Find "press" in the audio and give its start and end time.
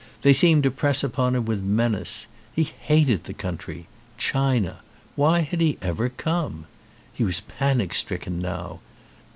0.71-1.03